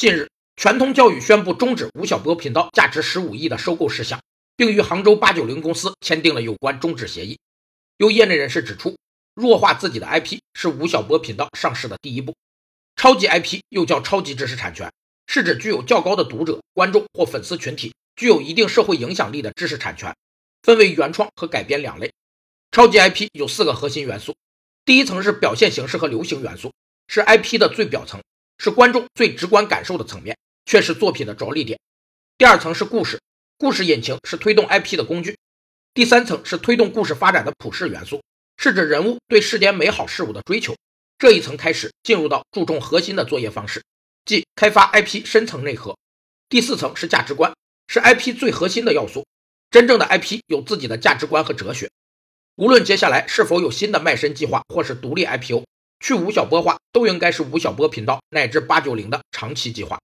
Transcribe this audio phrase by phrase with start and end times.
[0.00, 4.18] 近日，全通教育宣布终止吴晓波频道价值十五亿的收购事项，
[4.56, 7.38] 并与杭州八九零公司签订了有关终止协议。
[7.98, 8.96] 有业内人士指出，
[9.34, 12.34] 弱化自己的 IP 是吴晓波频道上市的第一步。
[12.96, 14.90] 超级 IP 又叫超级知识产权，
[15.26, 20.16] 是指具有较高的读者、观众或粉丝群体，具有一定社会影响力的知识产权，
[20.62, 22.10] 分为原创和改编两类。
[22.72, 24.34] 超级 IP 有四个核心元素，
[24.86, 26.72] 第一层是表现形式和流行元素，
[27.06, 28.18] 是 IP 的最表层，
[28.62, 30.36] 是观众最直观感受的层面，
[30.66, 31.80] 却是作品的着力点。
[32.36, 33.18] 第二层是故事，
[33.56, 35.38] 故事引擎是推动 IP 的工具。
[35.94, 38.22] 第三层是推动故事发展的普世元素，
[38.58, 40.76] 是指人物对世间美好事物的追求。
[41.16, 43.82] 这一层开始进入到注重核心的作业方式，
[44.26, 45.96] 即开发 IP 深层内核。
[46.50, 47.54] 第四层是价值观，
[47.88, 49.24] 是 IP 最核心的要素。
[49.70, 51.90] 真正的 IP 有自己的价值观和哲学。
[52.56, 55.64] 无论接下来是否有新的卖身计划或是独立 IPO，
[56.00, 60.00] 去吴晓波化都应该是吴晓波频道乃至八九零的长期计划。